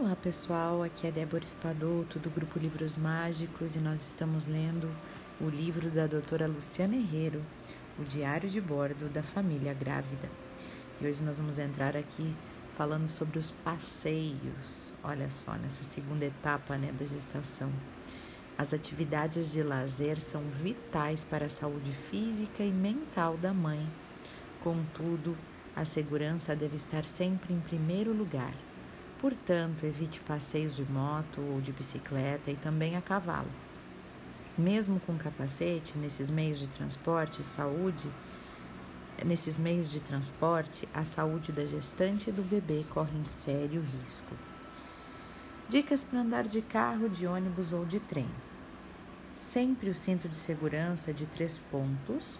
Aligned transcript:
Olá 0.00 0.14
pessoal, 0.14 0.84
aqui 0.84 1.08
é 1.08 1.10
Débora 1.10 1.42
Espadoto 1.42 2.20
do 2.20 2.30
grupo 2.30 2.56
Livros 2.56 2.96
Mágicos 2.96 3.74
e 3.74 3.80
nós 3.80 4.00
estamos 4.00 4.46
lendo 4.46 4.88
o 5.40 5.48
livro 5.48 5.90
da 5.90 6.06
doutora 6.06 6.46
Luciana 6.46 6.94
Herrero, 6.94 7.44
O 7.98 8.04
Diário 8.04 8.48
de 8.48 8.60
Bordo 8.60 9.12
da 9.12 9.24
Família 9.24 9.74
Grávida. 9.74 10.30
E 11.00 11.06
hoje 11.08 11.20
nós 11.24 11.36
vamos 11.36 11.58
entrar 11.58 11.96
aqui 11.96 12.32
falando 12.76 13.08
sobre 13.08 13.40
os 13.40 13.50
passeios, 13.50 14.94
olha 15.02 15.28
só, 15.30 15.54
nessa 15.54 15.82
segunda 15.82 16.24
etapa 16.26 16.78
né, 16.78 16.94
da 16.96 17.04
gestação. 17.04 17.72
As 18.56 18.72
atividades 18.72 19.50
de 19.50 19.64
lazer 19.64 20.20
são 20.20 20.42
vitais 20.62 21.24
para 21.24 21.46
a 21.46 21.50
saúde 21.50 21.90
física 21.90 22.62
e 22.62 22.70
mental 22.70 23.36
da 23.36 23.52
mãe. 23.52 23.84
Contudo, 24.62 25.36
a 25.74 25.84
segurança 25.84 26.54
deve 26.54 26.76
estar 26.76 27.04
sempre 27.04 27.52
em 27.52 27.58
primeiro 27.58 28.12
lugar. 28.12 28.54
Portanto, 29.20 29.84
evite 29.84 30.20
passeios 30.20 30.76
de 30.76 30.84
moto 30.84 31.40
ou 31.40 31.60
de 31.60 31.72
bicicleta 31.72 32.52
e 32.52 32.56
também 32.56 32.96
a 32.96 33.00
cavalo. 33.00 33.50
Mesmo 34.56 35.00
com 35.00 35.16
capacete, 35.18 35.98
nesses 35.98 36.30
meios 36.30 36.58
de 36.60 36.68
transporte, 36.68 37.42
saúde, 37.42 38.08
nesses 39.24 39.58
meios 39.58 39.90
de 39.90 39.98
transporte, 39.98 40.88
a 40.94 41.04
saúde 41.04 41.50
da 41.50 41.66
gestante 41.66 42.30
e 42.30 42.32
do 42.32 42.42
bebê 42.42 42.84
corre 42.90 43.18
em 43.18 43.24
sério 43.24 43.80
risco. 43.80 44.36
Dicas 45.68 46.04
para 46.04 46.20
andar 46.20 46.44
de 46.46 46.62
carro, 46.62 47.08
de 47.08 47.26
ônibus 47.26 47.72
ou 47.72 47.84
de 47.84 47.98
trem. 47.98 48.28
Sempre 49.34 49.90
o 49.90 49.94
cinto 49.94 50.28
de 50.28 50.36
segurança 50.36 51.12
de 51.12 51.26
três 51.26 51.58
pontos 51.58 52.38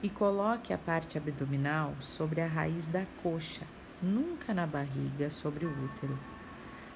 e 0.00 0.08
coloque 0.08 0.72
a 0.72 0.78
parte 0.78 1.18
abdominal 1.18 1.94
sobre 2.00 2.40
a 2.40 2.46
raiz 2.46 2.86
da 2.86 3.04
coxa 3.20 3.66
nunca 4.02 4.54
na 4.54 4.66
barriga, 4.66 5.30
sobre 5.30 5.66
o 5.66 5.70
útero. 5.70 6.18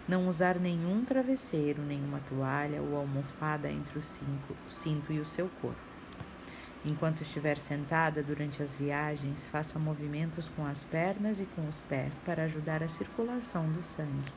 Não 0.08 0.28
usar 0.28 0.58
nenhum 0.58 1.04
travesseiro, 1.04 1.82
nenhuma 1.82 2.20
toalha 2.28 2.82
ou 2.82 2.96
almofada 2.96 3.70
entre 3.70 3.98
o 3.98 4.02
cinto 4.02 5.12
e 5.12 5.20
o 5.20 5.24
seu 5.24 5.48
corpo. 5.60 5.92
Enquanto 6.84 7.22
estiver 7.22 7.58
sentada 7.58 8.22
durante 8.22 8.60
as 8.60 8.74
viagens, 8.74 9.46
faça 9.46 9.78
movimentos 9.78 10.48
com 10.56 10.66
as 10.66 10.82
pernas 10.82 11.38
e 11.38 11.44
com 11.54 11.68
os 11.68 11.80
pés 11.82 12.18
para 12.18 12.42
ajudar 12.44 12.82
a 12.82 12.88
circulação 12.88 13.70
do 13.70 13.84
sangue. 13.84 14.32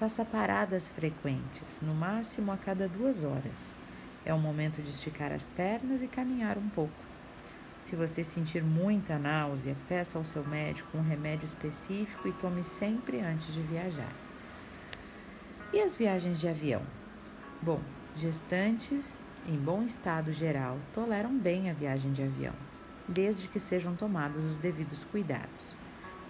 Faça 0.00 0.24
paradas 0.24 0.88
frequentes, 0.88 1.80
no 1.80 1.94
máximo 1.94 2.50
a 2.50 2.56
cada 2.56 2.88
duas 2.88 3.22
horas. 3.22 3.72
É 4.24 4.34
o 4.34 4.38
momento 4.38 4.82
de 4.82 4.90
esticar 4.90 5.30
as 5.30 5.46
pernas 5.46 6.02
e 6.02 6.08
caminhar 6.08 6.58
um 6.58 6.68
pouco. 6.70 7.11
Se 7.82 7.96
você 7.96 8.22
sentir 8.22 8.62
muita 8.62 9.18
náusea, 9.18 9.76
peça 9.88 10.16
ao 10.16 10.24
seu 10.24 10.46
médico 10.46 10.96
um 10.96 11.02
remédio 11.02 11.44
específico 11.44 12.28
e 12.28 12.32
tome 12.32 12.62
sempre 12.62 13.20
antes 13.20 13.52
de 13.52 13.60
viajar. 13.60 14.12
E 15.72 15.80
as 15.80 15.96
viagens 15.96 16.38
de 16.38 16.46
avião? 16.46 16.82
Bom, 17.60 17.80
gestantes 18.14 19.20
em 19.48 19.56
bom 19.56 19.82
estado 19.82 20.30
geral 20.30 20.78
toleram 20.94 21.36
bem 21.36 21.70
a 21.70 21.72
viagem 21.72 22.12
de 22.12 22.22
avião, 22.22 22.54
desde 23.08 23.48
que 23.48 23.58
sejam 23.58 23.96
tomados 23.96 24.44
os 24.44 24.58
devidos 24.58 25.02
cuidados. 25.10 25.76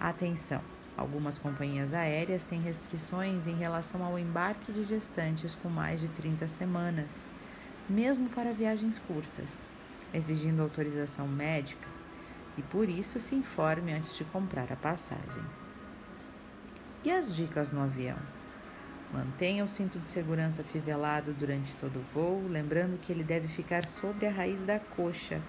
Atenção! 0.00 0.62
Algumas 0.96 1.38
companhias 1.38 1.92
aéreas 1.92 2.44
têm 2.44 2.62
restrições 2.62 3.46
em 3.46 3.56
relação 3.56 4.02
ao 4.02 4.18
embarque 4.18 4.72
de 4.72 4.84
gestantes 4.84 5.54
com 5.54 5.68
mais 5.68 6.00
de 6.00 6.08
30 6.08 6.48
semanas, 6.48 7.10
mesmo 7.88 8.30
para 8.30 8.52
viagens 8.52 8.98
curtas 8.98 9.60
exigindo 10.12 10.62
autorização 10.62 11.26
médica 11.26 11.88
e 12.56 12.62
por 12.62 12.88
isso 12.88 13.18
se 13.18 13.34
informe 13.34 13.92
antes 13.92 14.14
de 14.16 14.24
comprar 14.24 14.72
a 14.72 14.76
passagem. 14.76 15.42
E 17.04 17.10
as 17.10 17.34
dicas 17.34 17.72
no 17.72 17.82
avião? 17.82 18.18
Mantenha 19.12 19.64
o 19.64 19.68
cinto 19.68 19.98
de 19.98 20.08
segurança 20.08 20.62
fivelado 20.62 21.32
durante 21.32 21.74
todo 21.76 21.96
o 21.98 22.04
voo, 22.14 22.46
lembrando 22.48 22.98
que 23.00 23.12
ele 23.12 23.24
deve 23.24 23.48
ficar 23.48 23.84
sobre 23.84 24.26
a 24.26 24.30
raiz 24.30 24.62
da 24.62 24.78
coxa 24.78 25.40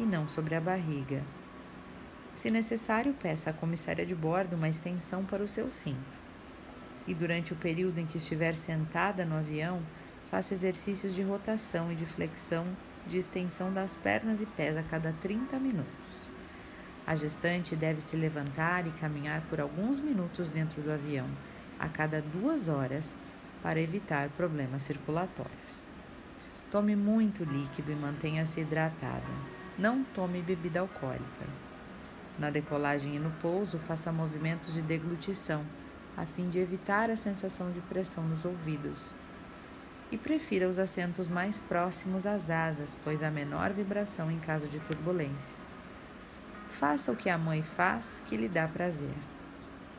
e 0.00 0.02
não 0.02 0.28
sobre 0.28 0.54
a 0.54 0.60
barriga. 0.60 1.22
Se 2.36 2.50
necessário, 2.50 3.14
peça 3.14 3.50
à 3.50 3.52
comissária 3.52 4.04
de 4.04 4.14
bordo 4.14 4.56
uma 4.56 4.68
extensão 4.68 5.24
para 5.24 5.42
o 5.42 5.48
seu 5.48 5.68
cinto. 5.68 6.22
E 7.06 7.14
durante 7.14 7.52
o 7.52 7.56
período 7.56 7.98
em 7.98 8.06
que 8.06 8.18
estiver 8.18 8.56
sentada 8.56 9.24
no 9.24 9.36
avião, 9.36 9.80
faça 10.30 10.54
exercícios 10.54 11.14
de 11.14 11.22
rotação 11.22 11.92
e 11.92 11.94
de 11.94 12.06
flexão 12.06 12.66
de 13.06 13.18
extensão 13.18 13.72
das 13.72 13.96
pernas 13.96 14.40
e 14.40 14.46
pés 14.46 14.76
a 14.76 14.82
cada 14.82 15.12
30 15.20 15.58
minutos. 15.58 15.90
A 17.06 17.16
gestante 17.16 17.74
deve 17.74 18.00
se 18.00 18.16
levantar 18.16 18.86
e 18.86 18.90
caminhar 18.92 19.42
por 19.50 19.60
alguns 19.60 19.98
minutos 19.98 20.48
dentro 20.48 20.80
do 20.82 20.92
avião, 20.92 21.26
a 21.78 21.88
cada 21.88 22.22
duas 22.22 22.68
horas, 22.68 23.14
para 23.62 23.80
evitar 23.80 24.28
problemas 24.30 24.82
circulatórios. 24.82 25.82
Tome 26.70 26.96
muito 26.96 27.44
líquido 27.44 27.92
e 27.92 27.96
mantenha-se 27.96 28.60
hidratada. 28.60 29.22
Não 29.78 30.04
tome 30.04 30.40
bebida 30.42 30.80
alcoólica. 30.80 31.46
Na 32.38 32.50
decolagem 32.50 33.16
e 33.16 33.18
no 33.18 33.30
pouso, 33.42 33.78
faça 33.78 34.12
movimentos 34.12 34.72
de 34.72 34.80
deglutição, 34.80 35.64
a 36.16 36.24
fim 36.24 36.48
de 36.48 36.58
evitar 36.58 37.10
a 37.10 37.16
sensação 37.16 37.70
de 37.72 37.80
pressão 37.80 38.24
nos 38.24 38.44
ouvidos 38.44 39.14
e 40.12 40.18
prefira 40.18 40.68
os 40.68 40.78
assentos 40.78 41.26
mais 41.26 41.56
próximos 41.56 42.26
às 42.26 42.50
asas, 42.50 42.96
pois 43.02 43.22
há 43.22 43.30
menor 43.30 43.72
vibração 43.72 44.30
em 44.30 44.38
caso 44.38 44.68
de 44.68 44.78
turbulência. 44.80 45.54
Faça 46.68 47.10
o 47.10 47.16
que 47.16 47.30
a 47.30 47.38
mãe 47.38 47.62
faz, 47.62 48.22
que 48.26 48.36
lhe 48.36 48.46
dá 48.46 48.68
prazer. 48.68 49.14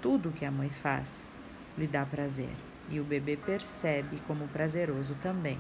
Tudo 0.04 0.30
o 0.30 0.32
que 0.32 0.46
a 0.46 0.52
mãe 0.52 0.70
faz 0.70 1.28
lhe 1.76 1.88
dá 1.88 2.06
prazer, 2.06 2.54
e 2.90 3.00
o 3.00 3.04
bebê 3.04 3.36
percebe 3.36 4.22
como 4.28 4.48
prazeroso 4.50 5.16
também. 5.16 5.58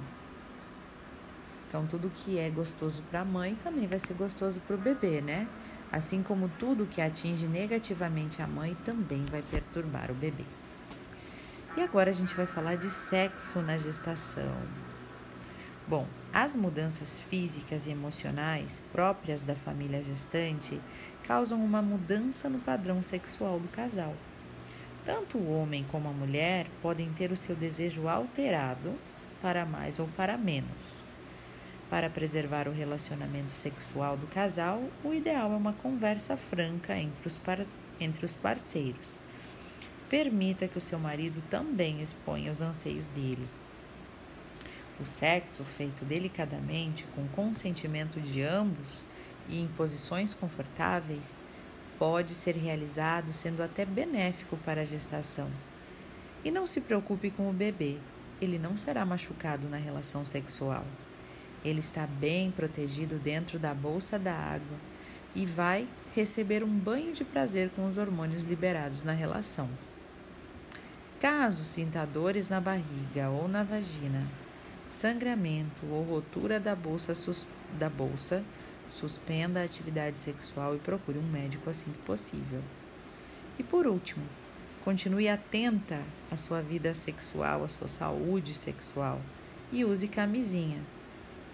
Então, 1.67 1.87
tudo 1.87 2.11
que 2.13 2.37
é 2.37 2.47
gostoso 2.51 3.01
para 3.09 3.21
a 3.21 3.25
mãe 3.25 3.57
também 3.63 3.87
vai 3.87 3.97
ser 3.97 4.13
gostoso 4.13 4.59
para 4.67 4.75
o 4.75 4.79
bebê, 4.79 5.19
né? 5.19 5.47
Assim 5.91 6.21
como 6.21 6.47
tudo 6.59 6.85
que 6.85 7.01
atinge 7.01 7.47
negativamente 7.47 8.39
a 8.39 8.47
mãe 8.47 8.77
também 8.85 9.25
vai 9.25 9.41
perturbar 9.41 10.11
o 10.11 10.13
bebê. 10.13 10.45
E 11.75 11.81
agora 11.81 12.11
a 12.11 12.13
gente 12.13 12.35
vai 12.35 12.45
falar 12.45 12.75
de 12.75 12.87
sexo 12.87 13.59
na 13.59 13.79
gestação. 13.79 14.55
Bom, 15.87 16.05
as 16.31 16.55
mudanças 16.55 17.19
físicas 17.21 17.87
e 17.87 17.89
emocionais 17.89 18.79
próprias 18.91 19.43
da 19.43 19.55
família 19.55 20.03
gestante 20.03 20.79
causam 21.27 21.65
uma 21.65 21.81
mudança 21.81 22.47
no 22.47 22.59
padrão 22.59 23.01
sexual 23.01 23.59
do 23.59 23.67
casal. 23.69 24.13
Tanto 25.03 25.39
o 25.39 25.51
homem 25.51 25.83
como 25.91 26.07
a 26.07 26.13
mulher 26.13 26.67
podem 26.79 27.11
ter 27.13 27.31
o 27.31 27.37
seu 27.37 27.55
desejo 27.55 28.07
alterado 28.07 28.93
para 29.41 29.65
mais 29.65 29.97
ou 29.97 30.07
para 30.09 30.37
menos. 30.37 30.69
Para 31.89 32.07
preservar 32.07 32.67
o 32.67 32.71
relacionamento 32.71 33.51
sexual 33.51 34.15
do 34.15 34.27
casal, 34.27 34.83
o 35.03 35.11
ideal 35.11 35.51
é 35.51 35.55
uma 35.55 35.73
conversa 35.73 36.37
franca 36.37 36.95
entre 36.95 37.27
os, 37.27 37.39
par 37.39 37.65
entre 37.99 38.25
os 38.27 38.33
parceiros 38.35 39.22
Permita 40.13 40.67
que 40.67 40.77
o 40.77 40.81
seu 40.81 40.99
marido 40.99 41.41
também 41.49 41.99
exponha 41.99 42.51
os 42.51 42.61
anseios 42.61 43.07
dele. 43.07 43.47
O 45.01 45.07
sexo 45.07 45.63
feito 45.63 46.05
delicadamente, 46.05 47.03
com 47.15 47.27
consentimento 47.29 48.21
de 48.21 48.43
ambos 48.43 49.03
e 49.49 49.59
em 49.59 49.67
posições 49.69 50.31
confortáveis, 50.31 51.43
pode 51.97 52.35
ser 52.35 52.55
realizado 52.55 53.33
sendo 53.33 53.63
até 53.63 53.85
benéfico 53.85 54.55
para 54.57 54.81
a 54.81 54.85
gestação. 54.85 55.49
E 56.45 56.51
não 56.51 56.67
se 56.67 56.79
preocupe 56.79 57.31
com 57.31 57.49
o 57.49 57.53
bebê, 57.53 57.97
ele 58.39 58.59
não 58.59 58.77
será 58.77 59.03
machucado 59.03 59.67
na 59.67 59.77
relação 59.77 60.27
sexual. 60.27 60.85
Ele 61.65 61.79
está 61.79 62.05
bem 62.05 62.51
protegido 62.51 63.15
dentro 63.15 63.57
da 63.57 63.73
bolsa 63.73 64.19
da 64.19 64.35
água 64.35 64.77
e 65.33 65.43
vai 65.43 65.87
receber 66.15 66.63
um 66.63 66.69
banho 66.69 67.13
de 67.13 67.23
prazer 67.23 67.71
com 67.75 67.87
os 67.87 67.97
hormônios 67.97 68.43
liberados 68.43 69.03
na 69.03 69.13
relação. 69.13 69.67
Caso 71.23 71.63
sinta 71.63 72.05
dores 72.05 72.49
na 72.49 72.59
barriga 72.59 73.29
ou 73.29 73.47
na 73.47 73.63
vagina, 73.63 74.27
sangramento 74.91 75.85
ou 75.89 76.03
rotura 76.03 76.59
da 76.59 76.75
bolsa, 76.75 77.15
sus, 77.15 77.45
da 77.79 77.89
bolsa, 77.89 78.43
suspenda 78.89 79.61
a 79.61 79.63
atividade 79.63 80.19
sexual 80.19 80.75
e 80.75 80.79
procure 80.79 81.17
um 81.17 81.31
médico 81.31 81.69
assim 81.69 81.89
que 81.89 81.97
possível. 81.99 82.59
E 83.57 83.63
por 83.63 83.87
último, 83.87 84.25
continue 84.83 85.29
atenta 85.29 86.01
à 86.29 86.35
sua 86.35 86.59
vida 86.61 86.93
sexual, 86.93 87.63
à 87.63 87.69
sua 87.69 87.87
saúde 87.87 88.53
sexual 88.53 89.21
e 89.71 89.85
use 89.85 90.09
camisinha. 90.09 90.81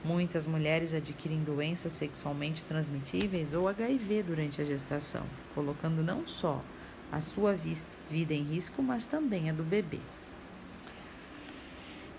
Muitas 0.04 0.48
mulheres 0.48 0.96
adquirem 0.96 1.44
doenças 1.44 1.94
sexualmente 1.94 2.64
transmitíveis 2.64 3.54
ou 3.54 3.68
HIV 3.68 4.24
durante 4.24 4.64
a 4.64 4.66
gestação, 4.66 5.28
colocando 5.54 6.02
não 6.02 6.28
só 6.28 6.60
a 7.12 7.22
sua 7.22 7.56
vida 8.10 8.34
em 8.34 8.44
risco, 8.44 8.82
mas 8.82 9.06
também 9.06 9.50
a 9.50 9.54
do 9.54 9.64
bebê. 9.64 10.00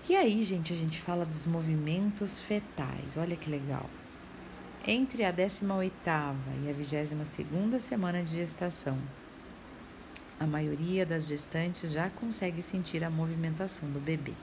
E 0.09 0.15
aí, 0.15 0.43
gente, 0.43 0.73
a 0.73 0.75
gente 0.75 0.99
fala 0.99 1.25
dos 1.25 1.45
movimentos 1.45 2.39
fetais. 2.41 3.15
Olha 3.15 3.35
que 3.35 3.49
legal. 3.49 3.89
Entre 4.85 5.23
a 5.23 5.31
18ª 5.31 6.35
e 6.65 6.69
a 6.69 6.73
22ª 6.73 7.79
semana 7.79 8.21
de 8.23 8.31
gestação, 8.31 8.97
A 10.41 10.47
maioria 10.47 11.05
das 11.05 11.27
gestantes 11.27 11.91
já 11.91 12.09
consegue 12.09 12.63
sentir 12.63 13.03
a 13.03 13.11
movimentação 13.11 13.87
do 13.91 13.99
bebê, 13.99 14.33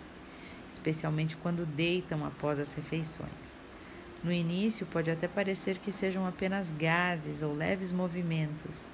especialmente 0.71 1.37
quando 1.37 1.67
deitam 1.67 2.25
após 2.25 2.61
as 2.61 2.73
refeições. 2.73 3.33
No 4.23 4.31
início, 4.31 4.87
pode 4.87 5.11
até 5.11 5.27
parecer 5.27 5.79
que 5.79 5.91
sejam 5.91 6.25
apenas 6.25 6.71
gases 6.71 7.43
ou 7.43 7.53
leves 7.53 7.91
movimentos, 7.91 8.87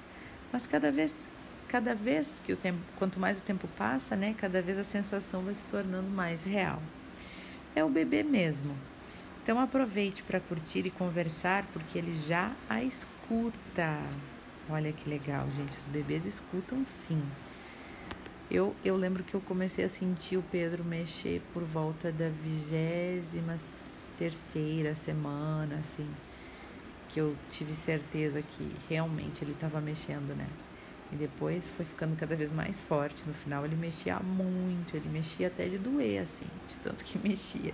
mas 0.51 0.65
cada 0.65 0.91
vez, 0.91 1.29
cada 1.67 1.93
vez 1.93 2.41
que 2.45 2.53
o 2.53 2.57
tempo, 2.57 2.79
quanto 2.97 3.19
mais 3.19 3.39
o 3.39 3.41
tempo 3.41 3.67
passa, 3.77 4.15
né, 4.15 4.35
cada 4.37 4.61
vez 4.61 4.77
a 4.77 4.83
sensação 4.83 5.41
vai 5.41 5.55
se 5.55 5.65
tornando 5.65 6.09
mais 6.09 6.43
real. 6.43 6.81
É 7.75 7.83
o 7.83 7.89
bebê 7.89 8.23
mesmo. 8.23 8.75
Então 9.43 9.59
aproveite 9.59 10.23
para 10.23 10.39
curtir 10.39 10.85
e 10.85 10.89
conversar, 10.89 11.65
porque 11.71 11.97
ele 11.97 12.13
já 12.27 12.51
a 12.69 12.83
escuta. 12.83 13.99
Olha 14.69 14.91
que 14.91 15.07
legal, 15.07 15.47
gente. 15.55 15.77
Os 15.77 15.85
bebês 15.85 16.25
escutam 16.25 16.83
sim. 16.85 17.21
Eu, 18.49 18.75
eu 18.83 18.95
lembro 18.95 19.23
que 19.23 19.33
eu 19.33 19.41
comecei 19.41 19.85
a 19.85 19.89
sentir 19.89 20.37
o 20.37 20.43
Pedro 20.51 20.83
mexer 20.83 21.41
por 21.53 21.63
volta 21.63 22.11
da 22.11 22.29
vigésima 22.29 23.57
terceira 24.17 24.95
semana, 24.95 25.75
assim, 25.75 26.07
que 27.09 27.19
eu 27.19 27.35
tive 27.49 27.75
certeza 27.75 28.41
que 28.41 28.71
realmente 28.89 29.43
ele 29.43 29.51
estava 29.51 29.81
mexendo, 29.81 30.35
né? 30.35 30.47
E 31.11 31.15
depois 31.15 31.67
foi 31.67 31.85
ficando 31.85 32.15
cada 32.15 32.35
vez 32.35 32.51
mais 32.51 32.79
forte. 32.79 33.23
No 33.27 33.33
final 33.33 33.63
ele 33.65 33.75
mexia 33.75 34.19
muito, 34.19 34.95
ele 34.95 35.07
mexia 35.09 35.47
até 35.47 35.67
de 35.67 35.77
doer, 35.77 36.21
assim, 36.21 36.47
de 36.67 36.75
tanto 36.79 37.03
que 37.03 37.17
mexia. 37.25 37.73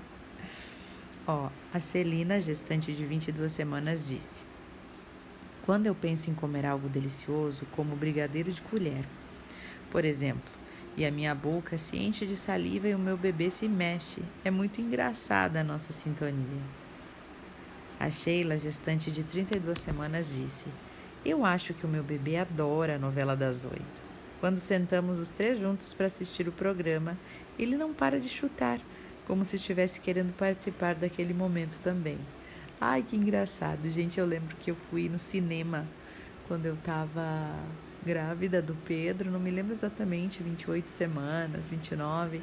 Ó, 1.27 1.49
a 1.73 1.79
Celina, 1.79 2.39
gestante 2.39 2.91
de 2.93 3.05
22 3.05 3.51
semanas, 3.51 4.05
disse: 4.05 4.41
quando 5.63 5.85
eu 5.85 5.93
penso 5.93 6.29
em 6.31 6.33
comer 6.33 6.65
algo 6.65 6.89
delicioso, 6.89 7.67
como 7.71 7.95
brigadeiro 7.95 8.51
de 8.51 8.61
colher, 8.63 9.05
por 9.91 10.03
exemplo, 10.03 10.49
e 10.97 11.05
a 11.05 11.11
minha 11.11 11.35
boca 11.35 11.77
se 11.77 11.97
enche 11.97 12.25
de 12.25 12.35
saliva 12.35 12.87
e 12.87 12.95
o 12.95 12.99
meu 12.99 13.15
bebê 13.15 13.49
se 13.51 13.67
mexe, 13.67 14.21
é 14.43 14.49
muito 14.49 14.81
engraçada 14.81 15.61
a 15.61 15.63
nossa 15.63 15.93
sintonia. 15.93 16.61
A 17.99 18.09
Sheila, 18.09 18.57
gestante 18.57 19.11
de 19.11 19.23
32 19.23 19.77
semanas, 19.77 20.33
disse: 20.33 20.65
Eu 21.23 21.45
acho 21.45 21.75
que 21.75 21.85
o 21.85 21.89
meu 21.89 22.01
bebê 22.01 22.37
adora 22.37 22.95
a 22.95 22.99
novela 22.99 23.35
das 23.35 23.63
oito. 23.63 24.01
Quando 24.39 24.57
sentamos 24.57 25.19
os 25.19 25.31
três 25.31 25.59
juntos 25.59 25.93
para 25.93 26.07
assistir 26.07 26.47
o 26.47 26.51
programa, 26.51 27.15
ele 27.59 27.77
não 27.77 27.93
para 27.93 28.19
de 28.19 28.27
chutar, 28.27 28.79
como 29.27 29.45
se 29.45 29.57
estivesse 29.57 29.99
querendo 29.99 30.35
participar 30.35 30.95
daquele 30.95 31.31
momento 31.31 31.79
também. 31.83 32.17
Ai, 32.79 33.03
que 33.07 33.15
engraçado. 33.15 33.87
Gente, 33.91 34.19
eu 34.19 34.25
lembro 34.25 34.55
que 34.55 34.71
eu 34.71 34.75
fui 34.89 35.07
no 35.09 35.19
cinema 35.19 35.85
quando 36.47 36.65
eu 36.65 36.75
tava 36.77 37.55
grávida 38.03 38.59
do 38.59 38.73
Pedro, 38.73 39.29
não 39.29 39.39
me 39.39 39.51
lembro 39.51 39.73
exatamente, 39.73 40.41
28 40.41 40.89
semanas, 40.89 41.69
29. 41.69 42.41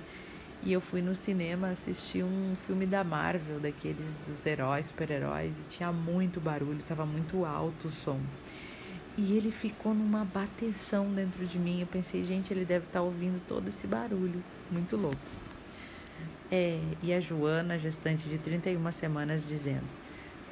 E 0.62 0.72
eu 0.72 0.80
fui 0.80 1.02
no 1.02 1.16
cinema 1.16 1.70
assistir 1.70 2.22
um 2.22 2.54
filme 2.66 2.86
da 2.86 3.02
Marvel, 3.02 3.58
daqueles 3.58 4.16
dos 4.26 4.46
heróis, 4.46 4.86
super-heróis, 4.86 5.58
e 5.58 5.62
tinha 5.62 5.92
muito 5.92 6.40
barulho, 6.40 6.78
tava 6.86 7.04
muito 7.04 7.44
alto 7.44 7.88
o 7.88 7.90
som. 7.90 8.20
E 9.18 9.36
ele 9.36 9.50
ficou 9.50 9.92
numa 9.92 10.24
bateção 10.24 11.12
dentro 11.12 11.44
de 11.44 11.58
mim. 11.58 11.80
Eu 11.80 11.88
pensei, 11.88 12.24
gente, 12.24 12.52
ele 12.52 12.64
deve 12.64 12.86
estar 12.86 13.00
tá 13.00 13.04
ouvindo 13.04 13.42
todo 13.48 13.66
esse 13.66 13.84
barulho. 13.84 14.40
Muito 14.70 14.96
louco. 14.96 15.18
É, 16.50 16.80
e 17.02 17.12
a 17.12 17.18
Joana, 17.18 17.76
gestante 17.76 18.28
de 18.28 18.38
31 18.38 18.92
semanas, 18.92 19.46
dizendo: 19.46 19.86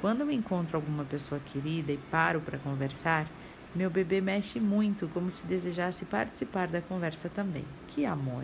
quando 0.01 0.21
eu 0.21 0.29
encontro 0.29 0.75
alguma 0.75 1.05
pessoa 1.05 1.39
querida 1.39 1.93
e 1.93 1.97
paro 2.11 2.41
para 2.41 2.57
conversar, 2.57 3.25
meu 3.73 3.89
bebê 3.89 4.19
mexe 4.19 4.59
muito, 4.59 5.07
como 5.13 5.31
se 5.31 5.47
desejasse 5.47 6.03
participar 6.03 6.67
da 6.67 6.81
conversa 6.81 7.29
também. 7.29 7.63
Que 7.87 8.05
amor! 8.05 8.43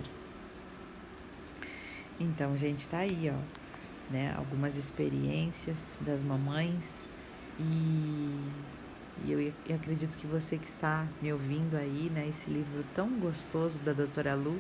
Então, 2.17 2.55
gente, 2.55 2.87
tá 2.87 2.99
aí, 2.99 3.29
ó, 3.29 4.11
né? 4.11 4.33
Algumas 4.37 4.77
experiências 4.77 5.97
das 5.99 6.23
mamães 6.23 7.05
e, 7.59 8.39
e 9.25 9.31
eu, 9.31 9.75
acredito 9.75 10.17
que 10.17 10.27
você 10.27 10.57
que 10.57 10.67
está 10.67 11.07
me 11.21 11.31
ouvindo 11.31 11.75
aí, 11.75 12.09
né? 12.13 12.27
Esse 12.29 12.49
livro 12.49 12.83
tão 12.93 13.09
gostoso 13.19 13.79
da 13.79 13.93
doutora 13.93 14.33
Lu 14.33 14.59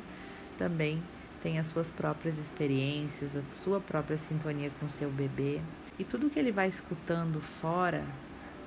também 0.57 1.01
tem 1.41 1.59
as 1.59 1.67
suas 1.67 1.89
próprias 1.89 2.37
experiências, 2.37 3.35
a 3.35 3.41
sua 3.51 3.79
própria 3.81 4.17
sintonia 4.17 4.71
com 4.79 4.87
seu 4.87 5.09
bebê. 5.09 5.59
E 5.99 6.03
tudo 6.03 6.29
que 6.29 6.39
ele 6.39 6.51
vai 6.51 6.67
escutando 6.67 7.41
fora, 7.61 8.05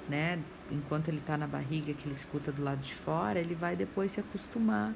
né, 0.09 0.39
enquanto 0.71 1.09
ele 1.09 1.19
está 1.19 1.39
na 1.39 1.47
barriga, 1.47 1.95
que 1.95 2.07
ele 2.07 2.15
escuta 2.15 2.53
do 2.53 2.63
lado 2.63 2.83
de 2.83 2.95
fora, 2.95 3.41
ele 3.41 3.55
vai 3.55 3.75
depois 3.75 4.13
se 4.13 4.21
acostumar. 4.21 4.95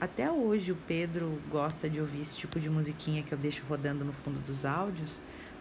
Até 0.00 0.30
hoje 0.30 0.70
o 0.70 0.76
Pedro 0.76 1.40
gosta 1.50 1.90
de 1.90 2.00
ouvir 2.00 2.20
esse 2.20 2.36
tipo 2.36 2.60
de 2.60 2.70
musiquinha 2.70 3.22
que 3.24 3.32
eu 3.32 3.38
deixo 3.38 3.64
rodando 3.68 4.04
no 4.04 4.12
fundo 4.12 4.38
dos 4.46 4.64
áudios, 4.64 5.10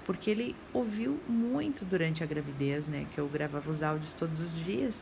porque 0.08 0.32
ele 0.32 0.56
ouviu 0.74 1.20
muito 1.28 1.84
durante 1.84 2.24
a 2.24 2.26
gravidez, 2.26 2.88
né, 2.88 3.06
que 3.14 3.20
eu 3.20 3.28
gravava 3.28 3.70
os 3.70 3.84
áudios 3.84 4.14
todos 4.14 4.42
os 4.42 4.56
dias. 4.64 4.98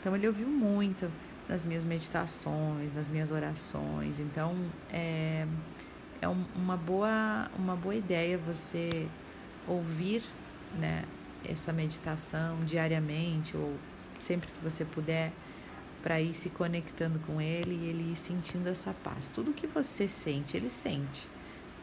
Então 0.00 0.16
ele 0.16 0.26
ouviu 0.26 0.48
muito 0.48 1.08
nas 1.46 1.66
minhas 1.66 1.84
meditações, 1.84 2.94
nas 2.94 3.06
minhas 3.08 3.30
orações. 3.30 4.18
Então 4.18 4.56
é, 4.90 5.46
é 6.22 6.28
uma, 6.56 6.78
boa, 6.78 7.50
uma 7.58 7.76
boa 7.76 7.94
ideia 7.94 8.38
você 8.38 9.06
ouvir 9.68 10.22
né, 10.78 11.04
essa 11.46 11.70
meditação 11.70 12.64
diariamente 12.64 13.54
ou 13.54 13.76
sempre 14.22 14.48
que 14.48 14.64
você 14.64 14.82
puder 14.82 15.30
para 16.02 16.22
ir 16.22 16.32
se 16.32 16.48
conectando 16.48 17.18
com 17.26 17.38
ele 17.38 17.74
e 17.74 17.88
ele 17.90 18.12
ir 18.12 18.16
sentindo 18.16 18.68
essa 18.70 18.94
paz. 19.04 19.28
Tudo 19.28 19.52
que 19.52 19.66
você 19.66 20.08
sente, 20.08 20.56
ele 20.56 20.70
sente, 20.70 21.28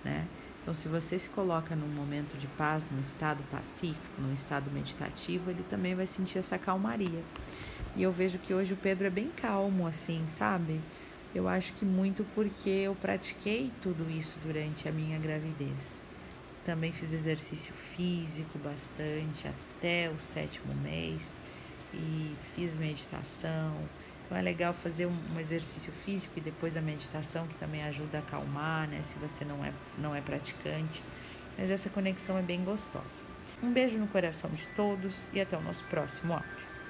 né? 0.04 0.28
Então, 0.70 0.80
se 0.80 0.88
você 0.88 1.18
se 1.18 1.30
coloca 1.30 1.76
num 1.76 1.88
momento 1.88 2.38
de 2.38 2.46
paz, 2.46 2.88
num 2.92 3.00
estado 3.00 3.44
pacífico, 3.50 4.06
num 4.20 4.32
estado 4.32 4.70
meditativo, 4.70 5.50
ele 5.50 5.66
também 5.68 5.96
vai 5.96 6.06
sentir 6.06 6.38
essa 6.38 6.60
calmaria. 6.60 7.24
E 7.96 8.04
eu 8.04 8.12
vejo 8.12 8.38
que 8.38 8.54
hoje 8.54 8.74
o 8.74 8.78
Pedro 8.78 9.08
é 9.08 9.10
bem 9.10 9.30
calmo, 9.30 9.88
assim, 9.88 10.24
sabe? 10.38 10.80
Eu 11.34 11.48
acho 11.48 11.74
que 11.74 11.84
muito 11.84 12.24
porque 12.36 12.70
eu 12.70 12.94
pratiquei 12.94 13.72
tudo 13.82 14.08
isso 14.12 14.38
durante 14.46 14.88
a 14.88 14.92
minha 14.92 15.18
gravidez. 15.18 15.98
Também 16.64 16.92
fiz 16.92 17.12
exercício 17.12 17.74
físico 17.74 18.60
bastante 18.60 19.48
até 19.48 20.08
o 20.16 20.20
sétimo 20.20 20.72
mês 20.84 21.36
e 21.96 22.36
fiz 22.54 22.78
meditação. 22.78 23.74
Então 24.30 24.38
é 24.38 24.44
legal 24.44 24.74
fazer 24.74 25.08
um, 25.08 25.40
exercício 25.40 25.92
físico 25.92 26.34
e 26.38 26.42
depois 26.42 26.78
a 26.78 26.82
meditação, 26.82 27.48
que 27.48 27.56
também 27.56 27.84
ajuda 27.86 28.20
a 28.20 28.22
acalmar, 28.22 28.88
né? 28.88 29.02
Se 29.04 29.18
você 29.18 29.44
não 29.44 29.66
é, 29.66 29.74
não 29.98 30.16
é 30.16 30.22
praticante. 30.22 31.02
Mas 31.58 31.72
essa 31.72 31.90
conexão 31.90 32.38
é 32.38 32.44
bem 32.44 32.64
gostosa. 32.64 33.24
Um 33.64 33.74
beijo 33.74 33.98
no 33.98 34.06
coração 34.06 34.52
de 34.52 34.68
todos 34.68 35.28
e 35.34 35.42
até 35.42 35.58
o 35.58 35.62
nosso 35.62 35.84
próximo 35.86 36.34
áudio. 36.34 36.69